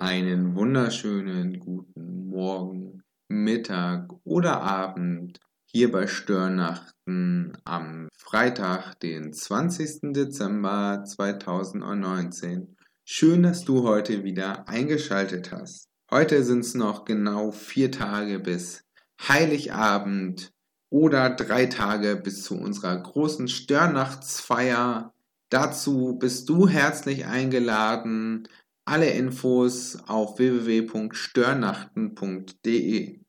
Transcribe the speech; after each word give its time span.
einen 0.00 0.54
wunderschönen 0.54 1.60
guten 1.60 2.28
Morgen, 2.28 3.02
Mittag 3.28 4.08
oder 4.24 4.62
Abend 4.62 5.38
hier 5.66 5.92
bei 5.92 6.06
Störnachten 6.06 7.52
am 7.64 8.08
Freitag, 8.16 8.98
den 9.00 9.34
20. 9.34 10.12
Dezember 10.14 11.04
2019. 11.04 12.76
Schön, 13.04 13.42
dass 13.42 13.64
du 13.64 13.86
heute 13.86 14.24
wieder 14.24 14.66
eingeschaltet 14.68 15.52
hast. 15.52 15.86
Heute 16.10 16.44
sind 16.44 16.60
es 16.60 16.74
noch 16.74 17.04
genau 17.04 17.52
vier 17.52 17.92
Tage 17.92 18.40
bis 18.40 18.84
Heiligabend 19.28 20.50
oder 20.88 21.28
drei 21.28 21.66
Tage 21.66 22.16
bis 22.16 22.42
zu 22.42 22.58
unserer 22.58 22.96
großen 22.96 23.48
Störnachtsfeier. 23.48 25.12
Dazu 25.50 26.16
bist 26.18 26.48
du 26.48 26.68
herzlich 26.68 27.26
eingeladen. 27.26 28.48
Alle 28.90 29.10
Infos 29.10 29.98
auf 30.08 30.38
www.störnachten.de. 30.40 33.20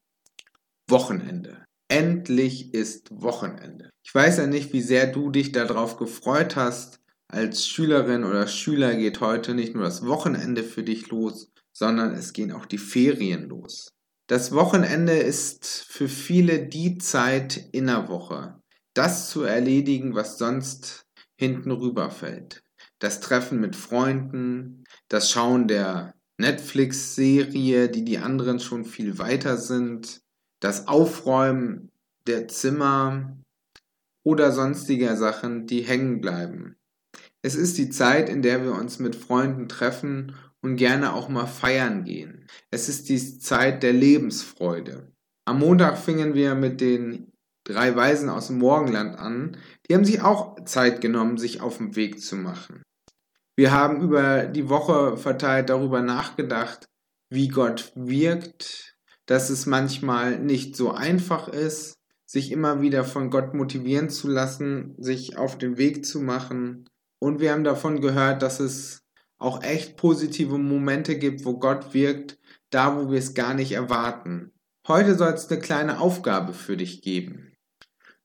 Wochenende. 0.89 1.65
Endlich 1.87 2.73
ist 2.73 3.09
Wochenende. 3.11 3.91
Ich 4.03 4.15
weiß 4.15 4.39
ja 4.39 4.47
nicht, 4.47 4.73
wie 4.73 4.81
sehr 4.81 5.05
du 5.05 5.29
dich 5.29 5.51
darauf 5.51 5.97
gefreut 5.97 6.55
hast. 6.55 6.99
Als 7.27 7.67
Schülerin 7.67 8.23
oder 8.23 8.47
Schüler 8.47 8.95
geht 8.95 9.21
heute 9.21 9.53
nicht 9.53 9.75
nur 9.75 9.83
das 9.83 10.03
Wochenende 10.03 10.63
für 10.63 10.81
dich 10.81 11.11
los, 11.11 11.51
sondern 11.71 12.15
es 12.15 12.33
gehen 12.33 12.51
auch 12.51 12.65
die 12.65 12.79
Ferien 12.79 13.47
los. 13.47 13.89
Das 14.25 14.53
Wochenende 14.53 15.13
ist 15.13 15.85
für 15.87 16.09
viele 16.09 16.65
die 16.65 16.97
Zeit 16.97 17.69
in 17.71 17.85
der 17.85 18.09
Woche, 18.09 18.59
das 18.95 19.29
zu 19.29 19.43
erledigen, 19.43 20.15
was 20.15 20.39
sonst 20.39 21.05
hinten 21.35 21.69
rüberfällt. 21.69 22.63
Das 23.01 23.19
Treffen 23.19 23.59
mit 23.59 23.75
Freunden, 23.75 24.83
das 25.09 25.31
Schauen 25.31 25.67
der 25.67 26.13
Netflix-Serie, 26.37 27.89
die 27.89 28.05
die 28.05 28.19
anderen 28.19 28.59
schon 28.59 28.85
viel 28.85 29.17
weiter 29.17 29.57
sind, 29.57 30.21
das 30.59 30.87
Aufräumen 30.87 31.89
der 32.27 32.47
Zimmer 32.47 33.35
oder 34.23 34.51
sonstiger 34.51 35.17
Sachen, 35.17 35.65
die 35.65 35.81
hängen 35.81 36.21
bleiben. 36.21 36.75
Es 37.41 37.55
ist 37.55 37.79
die 37.79 37.89
Zeit, 37.89 38.29
in 38.29 38.43
der 38.43 38.63
wir 38.63 38.73
uns 38.73 38.99
mit 38.99 39.15
Freunden 39.15 39.67
treffen 39.67 40.35
und 40.61 40.75
gerne 40.75 41.13
auch 41.13 41.27
mal 41.27 41.47
feiern 41.47 42.03
gehen. 42.03 42.45
Es 42.69 42.87
ist 42.87 43.09
die 43.09 43.39
Zeit 43.39 43.81
der 43.81 43.93
Lebensfreude. 43.93 45.11
Am 45.45 45.57
Montag 45.57 45.97
fingen 45.97 46.35
wir 46.35 46.53
mit 46.53 46.81
den 46.81 47.31
drei 47.63 47.95
Weisen 47.95 48.29
aus 48.29 48.47
dem 48.47 48.59
Morgenland 48.59 49.17
an. 49.17 49.57
Die 49.89 49.95
haben 49.95 50.05
sich 50.05 50.21
auch 50.21 50.63
Zeit 50.65 51.01
genommen, 51.01 51.39
sich 51.39 51.61
auf 51.61 51.79
den 51.79 51.95
Weg 51.95 52.21
zu 52.21 52.35
machen. 52.35 52.83
Wir 53.55 53.71
haben 53.71 54.01
über 54.01 54.45
die 54.45 54.69
Woche 54.69 55.17
verteilt 55.17 55.69
darüber 55.69 56.01
nachgedacht, 56.01 56.87
wie 57.29 57.47
Gott 57.47 57.91
wirkt, 57.95 58.95
dass 59.25 59.49
es 59.49 59.65
manchmal 59.65 60.39
nicht 60.39 60.75
so 60.75 60.91
einfach 60.91 61.47
ist, 61.47 61.95
sich 62.25 62.51
immer 62.51 62.81
wieder 62.81 63.03
von 63.03 63.29
Gott 63.29 63.53
motivieren 63.53 64.09
zu 64.09 64.29
lassen, 64.29 64.95
sich 64.97 65.37
auf 65.37 65.57
den 65.57 65.77
Weg 65.77 66.05
zu 66.05 66.21
machen. 66.21 66.89
Und 67.19 67.39
wir 67.39 67.51
haben 67.51 67.63
davon 67.63 67.99
gehört, 68.01 68.41
dass 68.41 68.59
es 68.59 69.03
auch 69.37 69.63
echt 69.63 69.97
positive 69.97 70.57
Momente 70.57 71.17
gibt, 71.17 71.45
wo 71.45 71.59
Gott 71.59 71.93
wirkt, 71.93 72.39
da 72.69 72.95
wo 72.95 73.11
wir 73.11 73.19
es 73.19 73.33
gar 73.33 73.53
nicht 73.53 73.73
erwarten. 73.73 74.51
Heute 74.87 75.15
soll 75.15 75.33
es 75.33 75.49
eine 75.49 75.59
kleine 75.59 75.99
Aufgabe 75.99 76.53
für 76.53 76.77
dich 76.77 77.01
geben. 77.01 77.53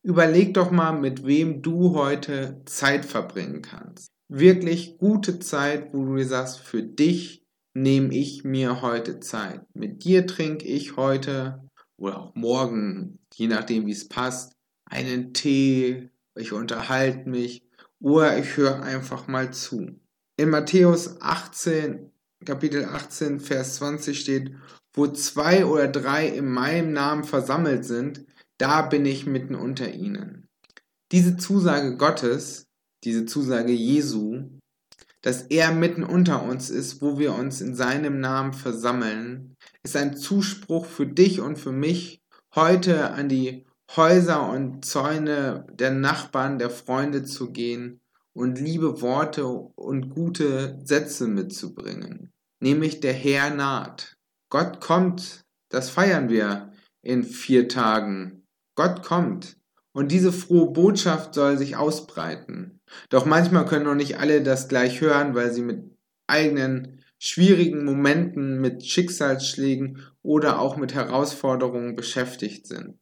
Überleg 0.03 0.55
doch 0.55 0.71
mal, 0.71 0.93
mit 0.93 1.27
wem 1.27 1.63
du 1.63 1.95
heute 1.95 2.63
Zeit 2.65 3.05
verbringen 3.05 3.61
kannst. 3.61 4.16
Wirklich 4.29 4.99
gute 4.99 5.39
Zeit, 5.39 5.93
wo 5.93 6.05
du 6.05 6.17
dir 6.17 6.27
sagst, 6.27 6.59
für 6.59 6.83
dich 6.83 7.45
nehme 7.75 8.13
ich 8.13 8.43
mir 8.43 8.83
heute 8.83 9.21
Zeit. 9.21 9.63
Mit 9.73 10.03
dir 10.03 10.27
trinke 10.27 10.67
ich 10.67 10.97
heute 10.97 11.63
oder 11.97 12.19
auch 12.19 12.35
morgen, 12.35 13.21
je 13.35 13.47
nachdem 13.47 13.87
wie 13.87 13.93
es 13.93 14.09
passt, 14.09 14.53
einen 14.85 15.33
Tee, 15.33 16.11
ich 16.35 16.53
unterhalte 16.53 17.29
mich 17.29 17.63
oder 18.01 18.37
ich 18.39 18.57
höre 18.57 18.83
einfach 18.83 19.29
mal 19.29 19.53
zu. 19.53 20.01
In 20.37 20.51
Matthäus 20.51 21.21
18, 21.21 22.11
Kapitel 22.45 22.85
18, 22.85 23.41
Vers 23.41 23.77
20 23.77 24.19
steht, 24.19 24.53
wo 24.93 25.07
zwei 25.07 25.65
oder 25.67 25.89
drei 25.89 26.27
in 26.29 26.47
meinem 26.47 26.93
Namen 26.93 27.25
versammelt 27.25 27.85
sind, 27.85 28.27
da 28.59 28.83
bin 28.83 29.07
ich 29.07 29.27
mitten 29.27 29.55
unter 29.55 29.93
ihnen. 29.93 30.49
Diese 31.13 31.37
Zusage 31.37 31.97
Gottes, 31.97 32.66
diese 33.05 33.27
Zusage 33.27 33.73
Jesu, 33.73 34.45
dass 35.23 35.43
er 35.43 35.73
mitten 35.73 36.05
unter 36.05 36.43
uns 36.43 36.71
ist, 36.71 37.03
wo 37.03 37.19
wir 37.19 37.35
uns 37.35 37.61
in 37.61 37.75
seinem 37.75 38.21
Namen 38.21 38.53
versammeln, 38.53 39.57
ist 39.83 39.97
ein 39.97 40.17
Zuspruch 40.17 40.87
für 40.87 41.07
dich 41.07 41.41
und 41.41 41.59
für 41.59 41.73
mich, 41.73 42.21
heute 42.55 43.11
an 43.11 43.29
die 43.29 43.67
Häuser 43.95 44.49
und 44.49 44.85
Zäune 44.85 45.67
der 45.73 45.91
Nachbarn, 45.93 46.59
der 46.59 46.71
Freunde 46.71 47.25
zu 47.25 47.53
gehen 47.53 48.01
und 48.35 48.61
liebe 48.61 49.01
Worte 49.01 49.47
und 49.47 50.11
gute 50.11 50.79
Sätze 50.85 51.29
mitzubringen. 51.29 52.33
Nämlich 52.61 53.01
der 53.01 53.13
Herr 53.13 53.51
naht. 53.51 54.17
Gott 54.51 54.81
kommt, 54.81 55.45
das 55.71 55.91
feiern 55.91 56.29
wir 56.29 56.73
in 57.03 57.25
vier 57.25 57.69
Tagen. 57.69 58.45
Gott 58.77 59.03
kommt. 59.03 59.57
Und 59.97 60.13
diese 60.13 60.31
frohe 60.31 60.73
Botschaft 60.73 61.33
soll 61.33 61.57
sich 61.57 61.79
ausbreiten. 61.79 62.81
Doch 63.09 63.25
manchmal 63.25 63.65
können 63.65 63.87
noch 63.87 63.95
nicht 63.95 64.19
alle 64.19 64.43
das 64.43 64.69
gleich 64.69 65.01
hören, 65.01 65.35
weil 65.35 65.55
sie 65.55 65.63
mit 65.63 65.91
eigenen 66.27 67.03
schwierigen 67.19 67.83
Momenten, 67.83 68.61
mit 68.61 68.85
Schicksalsschlägen 68.85 70.03
oder 70.21 70.61
auch 70.61 70.77
mit 70.77 70.93
Herausforderungen 70.93 71.97
beschäftigt 71.97 72.67
sind. 72.67 72.99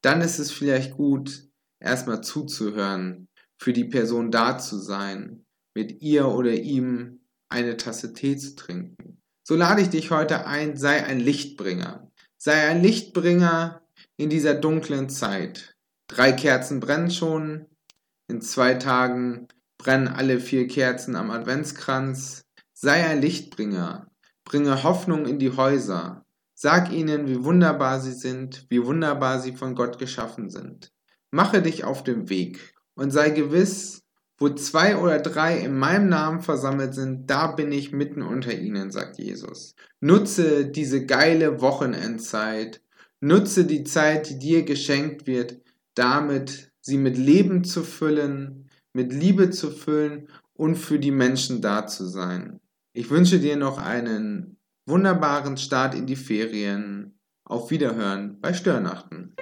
Dann 0.00 0.20
ist 0.20 0.40
es 0.40 0.50
vielleicht 0.50 0.96
gut, 0.96 1.48
erstmal 1.78 2.22
zuzuhören, 2.24 3.28
für 3.56 3.72
die 3.72 3.84
Person 3.84 4.32
da 4.32 4.58
zu 4.58 4.80
sein, 4.80 5.44
mit 5.76 6.02
ihr 6.02 6.26
oder 6.26 6.54
ihm 6.54 7.20
eine 7.50 7.76
Tasse 7.76 8.14
Tee 8.14 8.36
zu 8.36 8.56
trinken. 8.56 9.22
So 9.44 9.54
lade 9.54 9.80
ich 9.80 9.90
dich 9.90 10.10
heute 10.10 10.44
ein, 10.44 10.76
sei 10.76 11.04
ein 11.04 11.20
Lichtbringer. 11.20 12.10
Sei 12.36 12.66
ein 12.66 12.82
Lichtbringer 12.82 13.80
in 14.16 14.28
dieser 14.28 14.54
dunklen 14.54 15.08
Zeit. 15.08 15.76
Drei 16.12 16.32
Kerzen 16.32 16.78
brennen 16.78 17.10
schon. 17.10 17.68
In 18.28 18.42
zwei 18.42 18.74
Tagen 18.74 19.48
brennen 19.78 20.08
alle 20.08 20.40
vier 20.40 20.68
Kerzen 20.68 21.16
am 21.16 21.30
Adventskranz. 21.30 22.44
Sei 22.74 23.06
ein 23.06 23.22
Lichtbringer. 23.22 24.10
Bringe 24.44 24.82
Hoffnung 24.82 25.24
in 25.24 25.38
die 25.38 25.56
Häuser. 25.56 26.26
Sag 26.54 26.92
ihnen, 26.92 27.28
wie 27.28 27.42
wunderbar 27.44 27.98
sie 27.98 28.12
sind, 28.12 28.66
wie 28.68 28.84
wunderbar 28.84 29.40
sie 29.40 29.56
von 29.56 29.74
Gott 29.74 29.98
geschaffen 29.98 30.50
sind. 30.50 30.92
Mache 31.30 31.62
dich 31.62 31.84
auf 31.84 32.04
den 32.04 32.28
Weg 32.28 32.74
und 32.94 33.10
sei 33.10 33.30
gewiss, 33.30 34.02
wo 34.36 34.50
zwei 34.50 34.98
oder 34.98 35.18
drei 35.18 35.60
in 35.60 35.78
meinem 35.78 36.10
Namen 36.10 36.40
versammelt 36.42 36.94
sind, 36.94 37.30
da 37.30 37.46
bin 37.46 37.72
ich 37.72 37.92
mitten 37.92 38.20
unter 38.20 38.52
ihnen, 38.52 38.90
sagt 38.90 39.16
Jesus. 39.16 39.74
Nutze 40.00 40.66
diese 40.66 41.06
geile 41.06 41.62
Wochenendzeit, 41.62 42.82
nutze 43.20 43.64
die 43.64 43.84
Zeit, 43.84 44.28
die 44.28 44.38
dir 44.38 44.64
geschenkt 44.64 45.26
wird, 45.26 45.62
damit 45.94 46.72
sie 46.80 46.98
mit 46.98 47.16
Leben 47.16 47.64
zu 47.64 47.82
füllen, 47.82 48.68
mit 48.92 49.12
Liebe 49.12 49.50
zu 49.50 49.70
füllen 49.70 50.28
und 50.54 50.76
für 50.76 50.98
die 50.98 51.10
Menschen 51.10 51.60
da 51.60 51.86
zu 51.86 52.06
sein. 52.06 52.60
Ich 52.94 53.10
wünsche 53.10 53.38
dir 53.38 53.56
noch 53.56 53.78
einen 53.78 54.58
wunderbaren 54.86 55.56
Start 55.56 55.94
in 55.94 56.06
die 56.06 56.16
Ferien. 56.16 57.18
Auf 57.44 57.70
Wiederhören 57.70 58.40
bei 58.40 58.54
Störnachten. 58.54 59.34